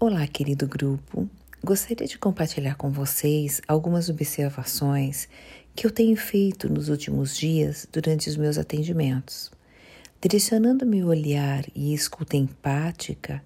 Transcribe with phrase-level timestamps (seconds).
[0.00, 1.30] Olá, querido grupo.
[1.62, 5.28] Gostaria de compartilhar com vocês algumas observações
[5.74, 9.52] que eu tenho feito nos últimos dias durante os meus atendimentos.
[10.20, 13.42] Direcionando meu olhar e escuta empática,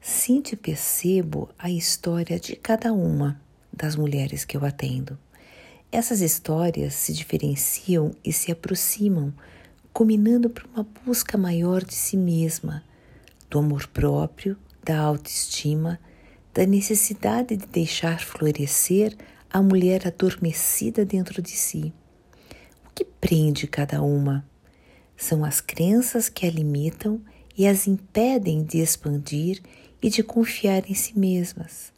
[0.00, 3.38] sinto e percebo a história de cada uma
[3.70, 5.16] das mulheres que eu atendo.
[5.92, 9.32] Essas histórias se diferenciam e se aproximam,
[9.92, 12.82] culminando para uma busca maior de si mesma,
[13.50, 15.98] do amor próprio, da autoestima,
[16.52, 19.16] da necessidade de deixar florescer
[19.50, 21.92] a mulher adormecida dentro de si.
[22.86, 24.44] O que prende cada uma?
[25.16, 27.20] São as crenças que a limitam
[27.56, 29.62] e as impedem de expandir
[30.00, 31.92] e de confiar em si mesmas,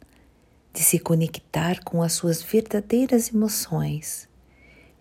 [0.73, 4.27] de se conectar com as suas verdadeiras emoções,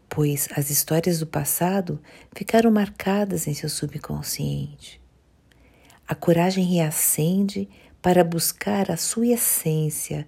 [0.09, 2.01] pois as histórias do passado
[2.35, 5.04] ficaram marcadas em seu subconsciente.
[6.07, 7.69] A coragem reacende
[8.03, 10.27] para buscar a sua essência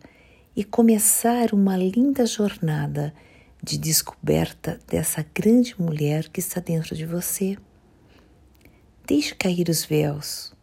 [0.57, 3.13] e começar uma linda jornada
[3.63, 7.59] de descoberta dessa grande mulher que está dentro de você.
[9.07, 10.55] Deixe cair os véus,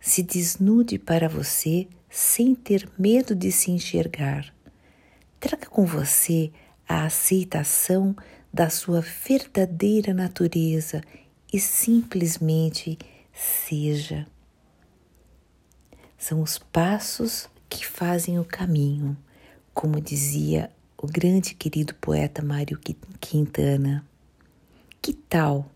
[0.00, 4.54] se desnude para você sem ter medo de se enxergar.
[5.38, 6.50] Traga com você
[6.88, 8.16] a aceitação
[8.52, 11.02] da sua verdadeira natureza
[11.52, 12.98] e simplesmente
[13.32, 14.26] seja.
[16.22, 19.16] São os passos que fazem o caminho,
[19.74, 22.78] como dizia o grande querido poeta Mário
[23.20, 24.06] Quintana.
[25.02, 25.68] Que tal,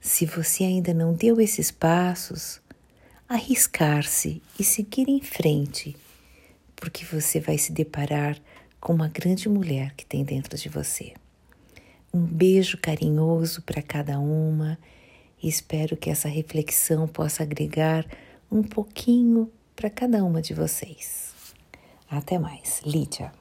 [0.00, 2.62] se você ainda não deu esses passos,
[3.28, 5.96] arriscar-se e seguir em frente,
[6.76, 8.38] porque você vai se deparar
[8.80, 11.12] com uma grande mulher que tem dentro de você.
[12.14, 14.78] Um beijo carinhoso para cada uma
[15.42, 18.06] espero que essa reflexão possa agregar
[18.48, 21.32] um pouquinho para cada uma de vocês.
[22.10, 23.32] Até mais, Lídia.